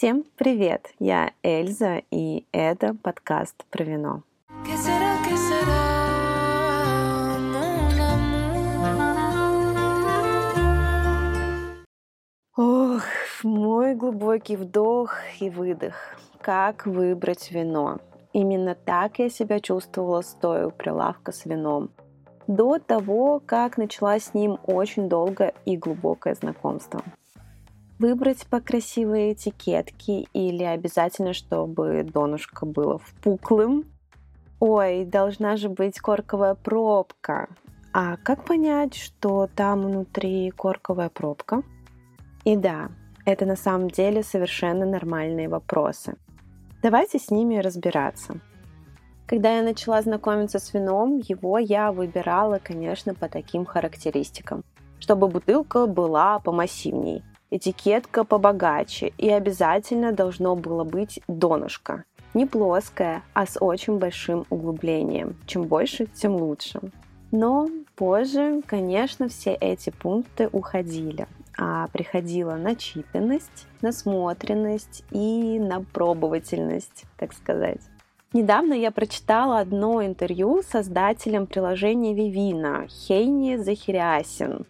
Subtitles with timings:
[0.00, 0.94] Всем привет!
[0.98, 4.22] Я Эльза, и это подкаст про вино.
[12.56, 13.02] Ох,
[13.42, 15.92] мой глубокий вдох и выдох.
[16.40, 17.98] Как выбрать вино?
[18.32, 21.90] Именно так я себя чувствовала, стоя у прилавка с вином.
[22.46, 27.02] До того, как начала с ним очень долгое и глубокое знакомство.
[28.00, 33.84] Выбрать по красивой этикетке или обязательно, чтобы донышко было впуклым?
[34.58, 37.50] Ой, должна же быть корковая пробка.
[37.92, 41.62] А как понять, что там внутри корковая пробка?
[42.46, 42.88] И да,
[43.26, 46.16] это на самом деле совершенно нормальные вопросы.
[46.82, 48.40] Давайте с ними разбираться.
[49.26, 54.64] Когда я начала знакомиться с вином, его я выбирала, конечно, по таким характеристикам.
[55.00, 62.04] Чтобы бутылка была помассивней, этикетка побогаче и обязательно должно было быть донышко.
[62.32, 65.36] Не плоское, а с очень большим углублением.
[65.46, 66.80] Чем больше, тем лучше.
[67.32, 71.26] Но позже, конечно, все эти пункты уходили,
[71.58, 77.80] а приходила начитанность, насмотренность и напробовательность, так сказать.
[78.32, 84.66] Недавно я прочитала одно интервью с создателем приложения Vivina Хейни Захириасин.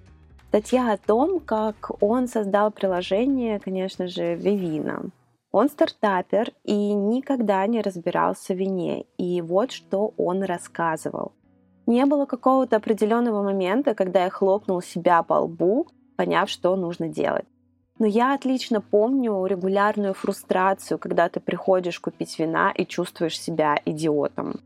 [0.51, 5.11] Статья о том, как он создал приложение, конечно же, Vivina.
[5.53, 9.05] Он стартапер и никогда не разбирался в вине.
[9.17, 11.31] И вот что он рассказывал.
[11.87, 17.47] Не было какого-то определенного момента, когда я хлопнул себя по лбу, поняв, что нужно делать.
[18.01, 24.59] Но я отлично помню регулярную фрустрацию, когда ты приходишь купить вина и чувствуешь себя идиотом.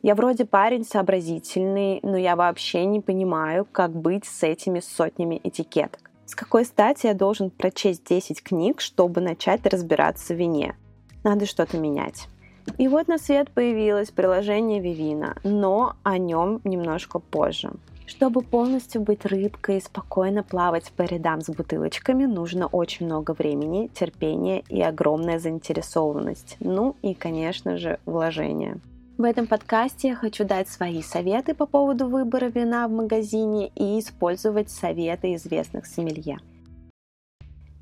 [0.00, 6.10] Я вроде парень сообразительный, но я вообще не понимаю, как быть с этими сотнями этикеток.
[6.24, 10.76] С какой стати я должен прочесть 10 книг, чтобы начать разбираться в вине?
[11.24, 12.28] Надо что-то менять.
[12.76, 17.72] И вот на свет появилось приложение Vivina, но о нем немножко позже.
[18.06, 23.88] Чтобы полностью быть рыбкой и спокойно плавать по рядам с бутылочками, нужно очень много времени,
[23.88, 26.56] терпения и огромная заинтересованность.
[26.60, 28.78] Ну и, конечно же, вложения.
[29.18, 33.98] В этом подкасте я хочу дать свои советы по поводу выбора вина в магазине и
[33.98, 36.38] использовать советы известных сомелье.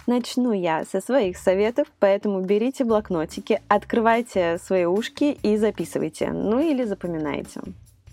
[0.06, 6.84] Начну я со своих советов, поэтому берите блокнотики, открывайте свои ушки и записывайте, ну или
[6.84, 7.60] запоминайте.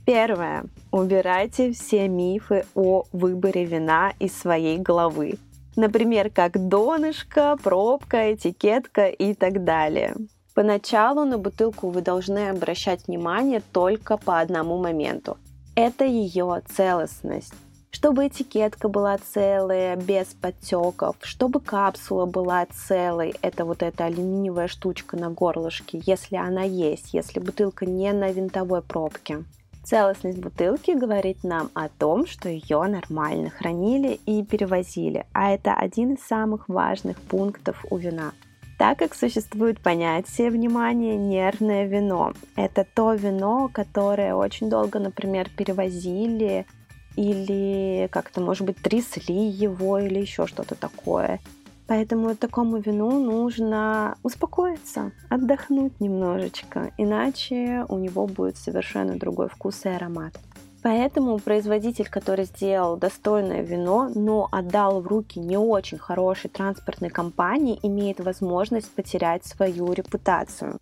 [0.05, 0.65] Первое.
[0.91, 5.35] Убирайте все мифы о выборе вина из своей головы.
[5.77, 10.13] Например, как донышко, пробка, этикетка и так далее.
[10.53, 15.37] Поначалу на бутылку вы должны обращать внимание только по одному моменту.
[15.75, 17.53] Это ее целостность.
[17.89, 25.15] Чтобы этикетка была целая, без подтеков, чтобы капсула была целой, это вот эта алюминиевая штучка
[25.17, 29.43] на горлышке, если она есть, если бутылка не на винтовой пробке.
[29.83, 36.13] Целостность бутылки говорит нам о том, что ее нормально хранили и перевозили, а это один
[36.13, 38.33] из самых важных пунктов у вина–
[38.83, 42.33] так как существует понятие внимания нервное вино.
[42.57, 46.65] Это то вино, которое очень долго, например, перевозили
[47.15, 51.39] или как-то, может быть, трясли его или еще что-то такое.
[51.87, 59.89] Поэтому такому вину нужно успокоиться, отдохнуть немножечко, иначе у него будет совершенно другой вкус и
[59.89, 60.37] аромат.
[60.83, 67.79] Поэтому производитель, который сделал достойное вино, но отдал в руки не очень хорошей транспортной компании,
[67.83, 70.79] имеет возможность потерять свою репутацию.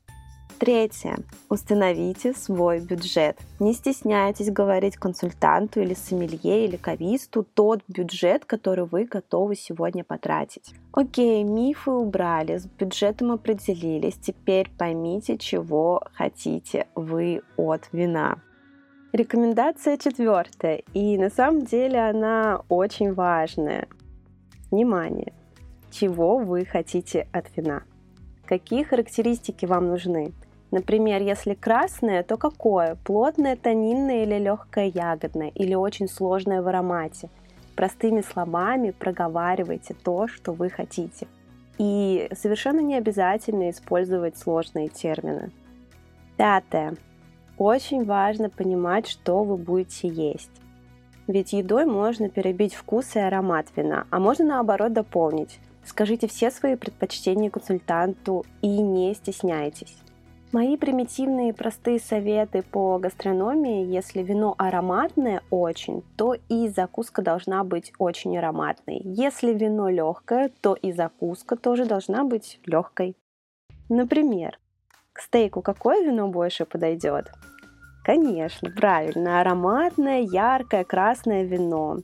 [0.58, 1.18] Третье.
[1.50, 3.38] Установите свой бюджет.
[3.60, 10.76] Не стесняйтесь говорить консультанту или сомелье или кависту тот бюджет, который вы готовы сегодня потратить.
[10.94, 14.18] Окей, мифы убрали, с бюджетом определились.
[14.22, 18.38] Теперь поймите, чего хотите вы от вина.
[19.14, 23.90] Рекомендация четвертая, и на самом деле она очень важная.
[24.72, 25.34] Внимание!
[25.92, 27.84] Чего вы хотите от вина?
[28.46, 30.32] Какие характеристики вам нужны?
[30.72, 32.96] Например, если красное, то какое?
[33.04, 35.50] Плотное, тонинное или легкое ягодное?
[35.50, 37.30] Или очень сложное в аромате?
[37.76, 41.28] Простыми словами проговаривайте то, что вы хотите.
[41.78, 45.52] И совершенно не обязательно использовать сложные термины.
[46.38, 46.96] Пятое.
[47.64, 50.50] Очень важно понимать, что вы будете есть.
[51.28, 55.60] Ведь едой можно перебить вкус и аромат вина, а можно наоборот дополнить.
[55.86, 59.96] Скажите все свои предпочтения консультанту и не стесняйтесь.
[60.52, 67.94] Мои примитивные простые советы по гастрономии, если вино ароматное очень, то и закуска должна быть
[68.00, 69.02] очень ароматной.
[69.04, 73.16] Если вино легкое, то и закуска тоже должна быть легкой.
[73.88, 74.58] Например,
[75.14, 77.32] к стейку какое вино больше подойдет?
[78.04, 81.98] Конечно, правильно, ароматное, яркое, красное вино.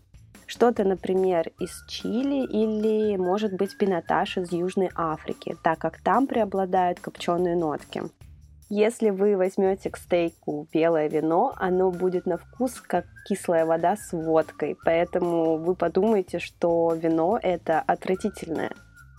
[0.46, 7.00] Что-то, например, из Чили или, может быть, пинотаж из Южной Африки, так как там преобладают
[7.00, 8.04] копченые нотки.
[8.70, 14.12] Если вы возьмете к стейку белое вино, оно будет на вкус как кислая вода с
[14.12, 18.72] водкой, поэтому вы подумаете, что вино это отвратительное.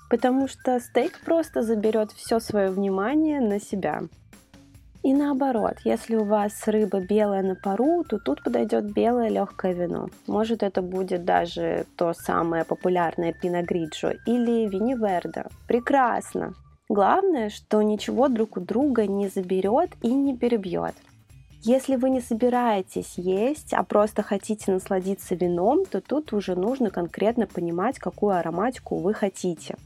[0.09, 4.03] Потому что стейк просто заберет все свое внимание на себя.
[5.05, 10.09] И наоборот, если у вас рыба белая на пару, то тут подойдет белое легкое вино.
[10.27, 15.45] Может это будет даже то самое популярное пино гриджо или вини вердо.
[15.69, 16.55] Прекрасно!
[16.89, 20.95] Главное, что ничего друг у друга не заберет и не перебьет.
[21.63, 27.47] Если вы не собираетесь есть, а просто хотите насладиться вином, то тут уже нужно конкретно
[27.47, 29.77] понимать, какую ароматику вы хотите.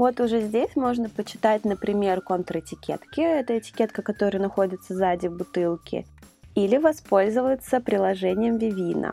[0.00, 3.20] Вот уже здесь можно почитать, например, контратикетки.
[3.20, 6.06] Это этикетка, которая находится сзади бутылки.
[6.54, 9.10] Или воспользоваться приложением Vivina.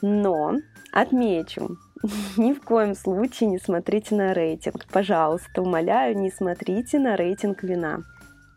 [0.00, 0.54] Но
[0.92, 1.76] отмечу,
[2.38, 4.86] ни в коем случае не смотрите на рейтинг.
[4.90, 7.98] Пожалуйста, умоляю, не смотрите на рейтинг вина.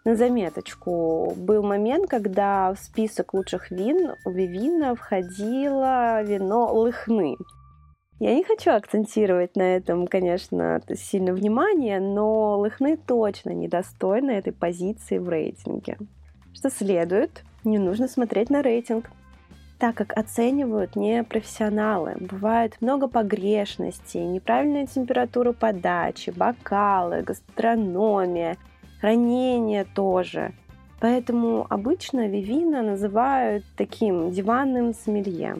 [0.06, 7.36] На заметочку, был момент, когда в список лучших вин у Вивина входило вино Лыхны.
[8.24, 15.18] Я не хочу акцентировать на этом, конечно, сильно внимание, но Лыхны точно недостойны этой позиции
[15.18, 15.98] в рейтинге.
[16.54, 19.10] Что следует, не нужно смотреть на рейтинг
[19.78, 22.16] так как оценивают не профессионалы.
[22.18, 28.56] Бывает много погрешностей, неправильная температура подачи, бокалы, гастрономия,
[29.02, 30.54] хранение тоже.
[31.02, 35.58] Поэтому обычно Вивина называют таким диванным сомелье.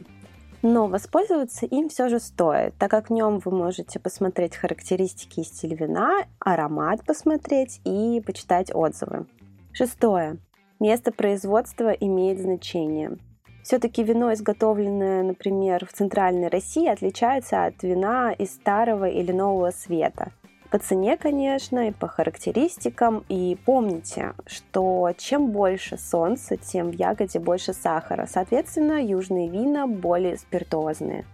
[0.66, 5.44] Но воспользоваться им все же стоит, так как в нем вы можете посмотреть характеристики и
[5.44, 9.26] стиль вина, аромат посмотреть и почитать отзывы.
[9.74, 10.38] Шестое.
[10.80, 13.18] Место производства имеет значение.
[13.62, 20.32] Все-таки вино, изготовленное, например, в Центральной России, отличается от вина из старого или нового света.
[20.70, 23.24] По цене, конечно, и по характеристикам.
[23.28, 28.26] И помните, что чем больше солнца, тем в ягоде больше сахара.
[28.30, 31.24] Соответственно, южные вина более спиртозные.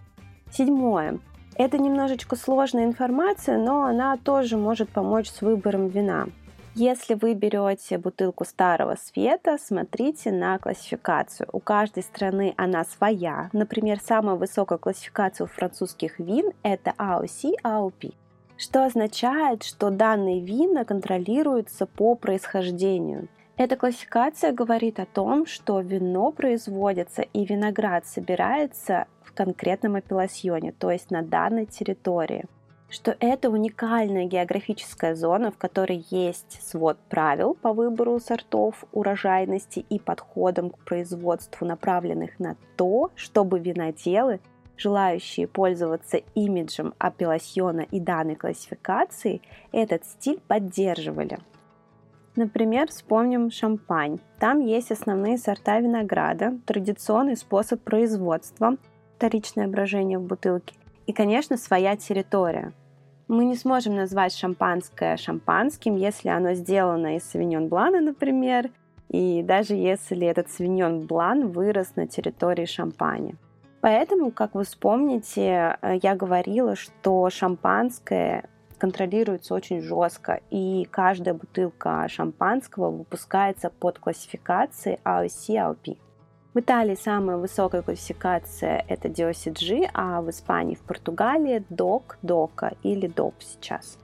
[0.51, 1.19] Седьмое.
[1.55, 6.27] Это немножечко сложная информация, но она тоже может помочь с выбором вина.
[6.73, 11.49] Если вы берете бутылку старого света, смотрите на классификацию.
[11.51, 13.49] У каждой страны она своя.
[13.51, 18.13] Например, самая высокая классификация у французских вин– это AOC, AOP
[18.61, 23.27] что означает, что данные вина контролируются по происхождению.
[23.57, 30.91] Эта классификация говорит о том, что вино производится и виноград собирается в конкретном апелласьоне, то
[30.91, 32.45] есть на данной территории
[32.91, 39.97] что это уникальная географическая зона, в которой есть свод правил по выбору сортов, урожайности и
[39.97, 44.41] подходам к производству, направленных на то, чтобы виноделы,
[44.81, 49.41] желающие пользоваться имиджем апелласьона и данной классификации,
[49.71, 51.37] этот стиль поддерживали.
[52.35, 54.19] Например, вспомним шампань.
[54.39, 58.77] Там есть основные сорта винограда, традиционный способ производства,
[59.17, 60.75] вторичное брожение в бутылке
[61.05, 62.73] и, конечно, своя территория.
[63.27, 68.71] Мы не сможем назвать шампанское шампанским, если оно сделано из савиньон блана, например,
[69.09, 73.35] и даже если этот савиньон блан вырос на территории шампани.
[73.81, 78.45] Поэтому, как вы вспомните, э, я говорила, что шампанское
[78.77, 85.97] контролируется очень жестко, и каждая бутылка шампанского выпускается под классификацией AOC-AOP.
[86.53, 93.07] В Италии самая высокая классификация это DOCG, а в Испании, в Португалии DOC, DOCA или
[93.07, 93.97] DOP сейчас.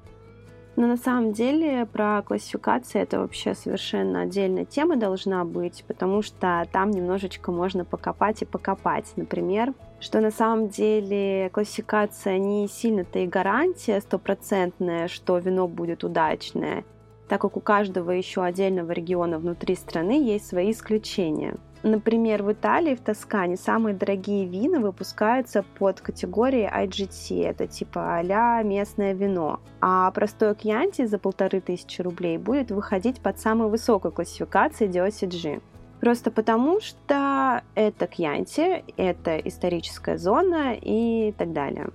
[0.78, 6.68] Но на самом деле про классификацию это вообще совершенно отдельная тема должна быть, потому что
[6.72, 9.12] там немножечко можно покопать и покопать.
[9.16, 16.86] Например, что на самом деле классификация не сильно-то и гарантия стопроцентная, что вино будет удачное,
[17.28, 21.58] так как у каждого еще отдельного региона внутри страны есть свои исключения.
[21.84, 28.64] Например, в Италии, в Тоскане, самые дорогие вина выпускаются под категорией IGT, это типа а
[28.64, 29.60] местное вино.
[29.80, 35.62] А простой кьянти за полторы тысячи рублей будет выходить под самую высокую классификацию DOCG.
[36.00, 41.90] Просто потому, что это кьянти, это историческая зона и так далее.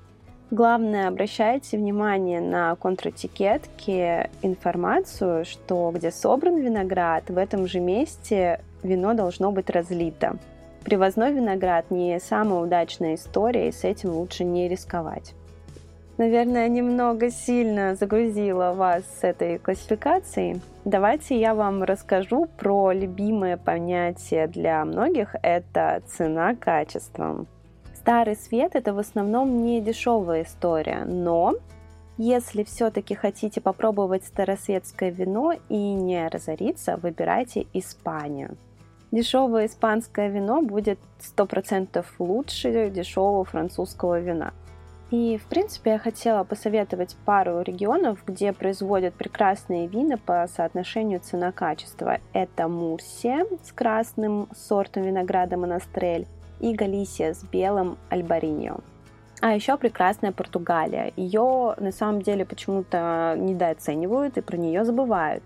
[0.53, 9.15] Главное, обращайте внимание на контратикетки информацию, что где собран виноград, в этом же месте вино
[9.15, 10.37] должно быть разлито.
[10.85, 15.33] Привозной виноград не самая удачная история, и с этим лучше не рисковать.
[16.19, 20.61] Наверное, немного сильно загрузила вас с этой классификацией.
[20.85, 27.47] Давайте я вам расскажу про любимое понятие для многих– это цена-качество.
[28.03, 31.55] Старый свет– это в основном не дешевая история, но
[32.19, 38.57] если все-таки хотите попробовать старосветское вино и не разориться, выбирайте Испанию.
[39.13, 44.53] Дешевое испанское вино будет 100% лучше дешевого французского вина.
[45.13, 52.19] И, в принципе, я хотела посоветовать пару регионов, где производят прекрасные вина по соотношению цена-качество.
[52.33, 56.27] Это Мурсия с красным сортом винограда Монастрель
[56.63, 58.79] и Галисия с белым Альбариньо.
[59.43, 61.13] А еще прекрасная Португалия.
[61.17, 65.43] Ее на самом деле почему-то недооценивают и про нее забывают.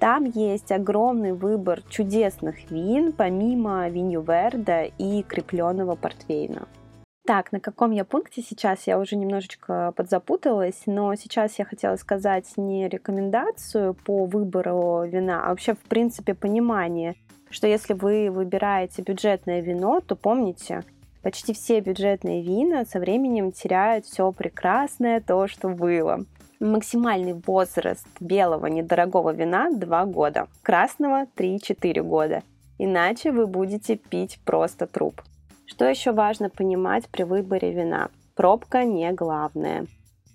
[0.00, 6.66] Там есть огромный выбор чудесных вин, помимо винью Верда и крепленного портвейна.
[7.26, 12.46] Так, на каком я пункте сейчас, я уже немножечко подзапуталась, но сейчас я хотела сказать
[12.56, 17.14] не рекомендацию по выбору вина, а вообще, в принципе, понимание,
[17.50, 20.82] что если вы выбираете бюджетное вино, то помните,
[21.22, 26.24] почти все бюджетные вина со временем теряют все прекрасное, то, что было.
[26.58, 32.42] Максимальный возраст белого недорогого вина 2 года, красного 3-4 года.
[32.78, 35.22] Иначе вы будете пить просто труп.
[35.70, 38.10] Что еще важно понимать при выборе вина?
[38.34, 39.86] Пробка не главное.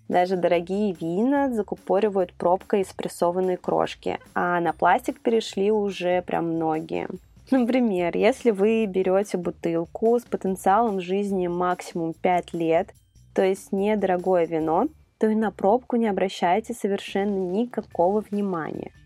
[0.07, 7.09] Даже дорогие вина закупоривают пробкой из прессованной крошки, а на пластик перешли уже прям многие.
[7.51, 12.93] Например, если вы берете бутылку с потенциалом жизни максимум 5 лет,
[13.33, 14.87] то есть недорогое вино,
[15.19, 18.91] то и на пробку не обращайте совершенно никакого внимания–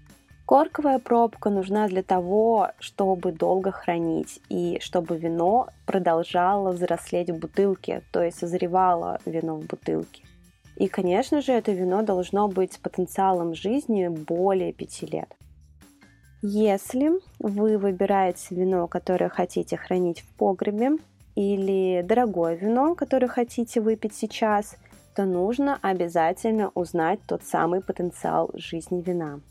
[0.49, 8.01] Корковая пробка нужна для того, чтобы долго хранить и чтобы вино продолжало взрослеть в бутылке,
[8.11, 10.23] то есть созревало вино в бутылке.
[10.75, 15.35] И, конечно же, это вино должно быть с потенциалом жизни более 5 лет.
[16.41, 20.97] Если вы выбираете вино, которое хотите хранить в погребе,
[21.35, 24.77] или дорогое вино, которое хотите выпить сейчас,
[25.15, 29.41] то нужно обязательно узнать тот самый потенциал жизни вина.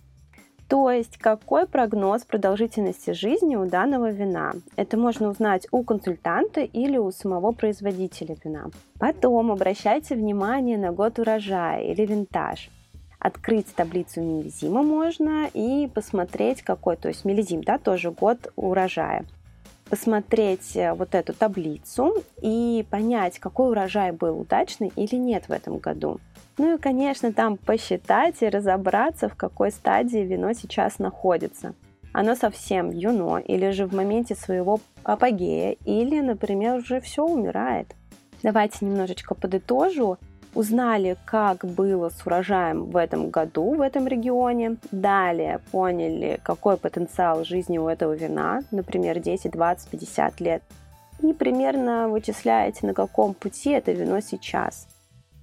[0.68, 4.52] То есть, какой прогноз продолжительности жизни у данного вина?
[4.76, 8.66] Это можно узнать у консультанта или у самого производителя вина.
[8.98, 12.70] Потом обращайте внимание на год урожая или винтаж.
[13.18, 19.24] Открыть таблицу миллизима можно и посмотреть какой, то есть миллизим, да, тоже год урожая
[19.88, 25.78] посмотреть э, вот эту таблицу и понять, какой урожай был удачный или нет в этом
[25.78, 26.20] году.
[26.58, 31.74] Ну и, конечно, там посчитать и разобраться, в какой стадии вино сейчас находится.
[32.12, 37.94] Оно совсем юно или же в моменте своего апогея, или, например, уже все умирает.
[38.42, 40.18] Давайте немножечко подытожу
[40.58, 44.76] узнали, как было с урожаем в этом году в этом регионе.
[44.90, 50.62] Далее поняли, какой потенциал жизни у этого вина, например, 10, 20, 50 лет.
[51.22, 54.88] И примерно вычисляете, на каком пути это вино сейчас.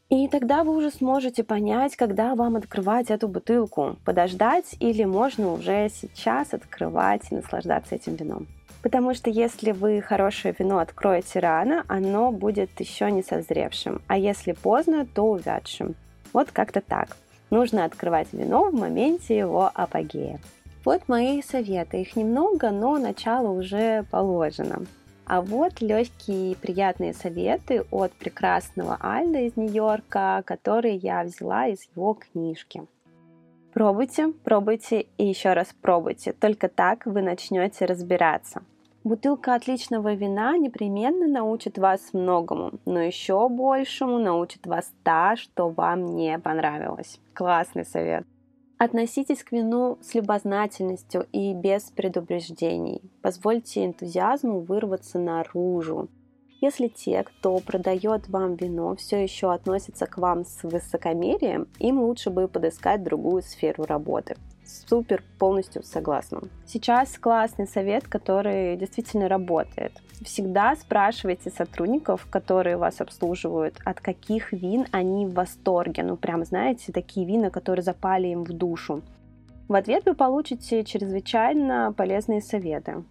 [0.09, 3.97] И тогда вы уже сможете понять, когда вам открывать эту бутылку.
[4.05, 8.45] Подождать или можно уже сейчас открывать и наслаждаться этим вином.
[8.83, 14.51] Потому что если вы хорошее вино откроете рано, оно будет еще не созревшим, а если
[14.51, 15.95] поздно, то увядшим.
[16.33, 17.17] Вот как-то так.
[17.49, 20.39] Нужно открывать вино в моменте его апогея.
[20.83, 22.01] Вот мои советы.
[22.01, 24.85] Их немного, но начало уже положено.
[25.25, 32.13] А вот легкие приятные советы от прекрасного Альда из Нью-Йорка, которые я взяла из его
[32.13, 32.83] книжки.
[33.73, 36.31] Пробуйте, пробуйте и еще раз пробуйте.
[36.31, 38.61] Только так вы начнете разбираться.
[39.03, 46.15] Бутылка отличного вина непременно научит вас многому, но еще большему научит вас та, что вам
[46.15, 47.19] не понравилось.
[47.33, 48.25] Классный совет.
[48.77, 53.01] Относитесь к вину с любознательностью и без предубеждений.
[53.21, 56.09] Позвольте энтузиазму вырваться наружу.
[56.59, 62.31] Если те, кто продает вам вино, все еще относятся к вам с высокомерием, им лучше
[62.31, 66.41] бы подыскать другую сферу работы супер полностью согласна.
[66.65, 69.91] Сейчас классный совет, который действительно работает.
[70.21, 76.03] Всегда спрашивайте сотрудников, которые вас обслуживают, от каких вин они в восторге.
[76.03, 79.01] Ну, прям, знаете, такие вина, которые запали им в душу.
[79.67, 83.03] В ответ вы получите чрезвычайно полезные советы.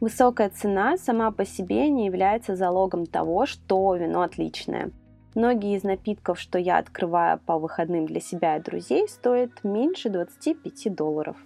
[0.00, 4.90] Высокая цена сама по себе не является залогом того, что вино отличное.
[5.34, 10.94] Многие из напитков, что я открываю по выходным для себя и друзей, стоят меньше 25
[10.94, 11.36] долларов.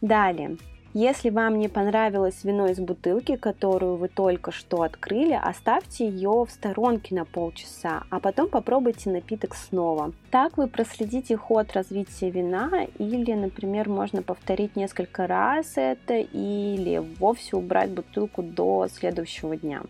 [0.00, 0.56] Далее.
[0.98, 6.50] Если вам не понравилось вино из бутылки, которую вы только что открыли, оставьте ее в
[6.50, 10.12] сторонке на полчаса, а потом попробуйте напиток снова.
[10.30, 17.56] Так вы проследите ход развития вина или, например, можно повторить несколько раз это или вовсе
[17.56, 19.82] убрать бутылку до следующего дня.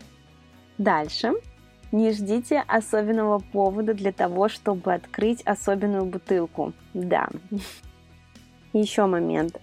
[0.77, 1.31] Дальше.
[1.91, 6.73] Не ждите особенного повода для того, чтобы открыть особенную бутылку.
[6.93, 7.29] Да.
[8.73, 9.59] Еще момент.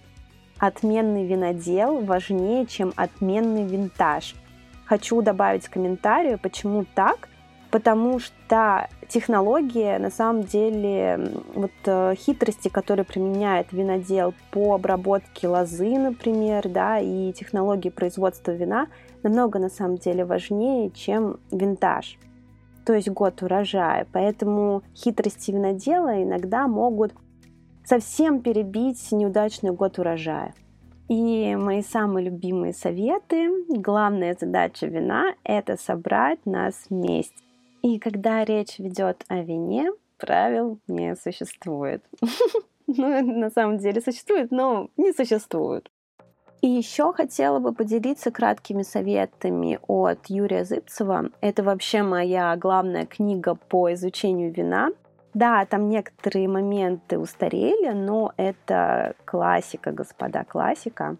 [0.57, 4.35] Отменный винодел важнее, чем отменный винтаж.
[4.85, 7.29] Хочу добавить комментарию, почему так.
[7.75, 15.99] Потому что технология, на самом деле, вот э, хитрости, которые применяет винодел по обработке лозы,
[15.99, 18.87] например, да, и технологии производства вина
[19.23, 22.17] намного, на самом деле, важнее, чем винтаж
[22.85, 24.07] то есть год урожая.
[24.13, 27.13] Поэтому хитрости винодела иногда могут
[27.83, 30.53] совсем перебить неудачный год урожая.
[31.09, 33.49] И мои самые любимые советы.
[33.67, 37.44] Главная задача вина– это собрать нас вместе.
[37.85, 42.03] И когда речь ведет о вине, правил не существует.
[42.87, 45.89] Ну, на самом деле существует, но не существует.
[46.61, 51.31] И еще хотела бы поделиться краткими советами от Юрия Зыбцева.
[51.41, 54.91] Это вообще моя главная книга по изучению вина.
[55.33, 61.17] Да, там некоторые моменты устарели, но это классика, господа, классика.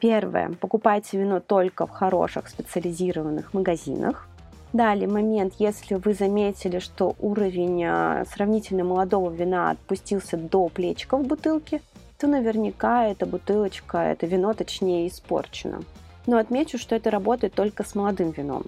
[0.00, 0.50] Первое.
[0.60, 4.29] Покупайте вино только в хороших специализированных магазинах.
[4.72, 11.26] Далее момент, если вы заметили, что уровень а, сравнительно молодого вина отпустился до плечика в
[11.26, 11.82] бутылке,
[12.18, 15.82] то наверняка эта бутылочка, это вино точнее испорчено.
[16.26, 18.66] Но отмечу, что это работает только с молодым вином.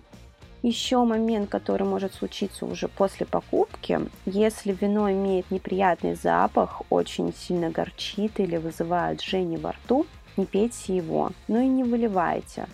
[0.63, 7.71] Еще момент, который может случиться уже после покупки, если вино имеет неприятный запах, очень сильно
[7.71, 10.07] горчит или вызывает жжение во рту,
[10.37, 12.67] не пейте его, но и не выливайте.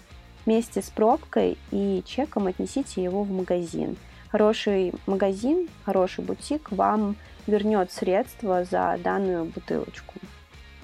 [0.46, 3.96] Вместе с пробкой и чеком отнесите его в магазин.
[4.30, 7.16] Хороший магазин, хороший бутик вам
[7.46, 10.14] вернет средства за данную бутылочку.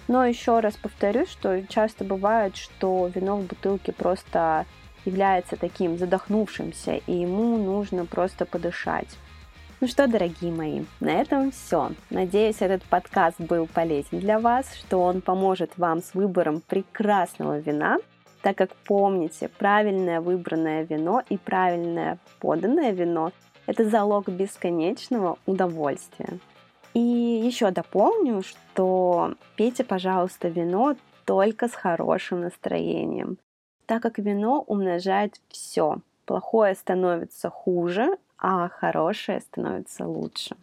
[0.08, 4.66] Но еще раз повторюсь, что часто бывает, что вино в бутылке просто
[5.04, 9.08] является таким задохнувшимся, и ему нужно просто подышать.
[9.80, 11.90] Ну что, дорогие мои, на этом все.
[12.08, 17.98] Надеюсь, этот подкаст был полезен для вас, что он поможет вам с выбором прекрасного вина,
[18.44, 23.32] так как помните, правильное выбранное вино и правильное поданное вино–
[23.66, 26.38] это залог бесконечного удовольствия.
[26.92, 33.38] И еще дополню, что пейте, пожалуйста, вино только с хорошим настроением
[33.86, 35.98] так как вино умножает все.
[36.26, 40.56] Плохое становится хуже, а хорошее становится лучше.